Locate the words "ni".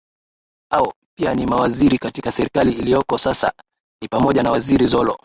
1.35-1.45, 4.01-4.07